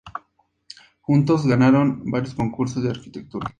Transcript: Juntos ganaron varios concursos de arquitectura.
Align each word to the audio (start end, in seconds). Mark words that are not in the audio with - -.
Juntos 1.01 1.45
ganaron 1.45 2.03
varios 2.09 2.33
concursos 2.33 2.81
de 2.81 2.89
arquitectura. 2.89 3.47